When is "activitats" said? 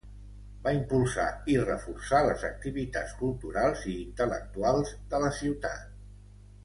2.49-3.13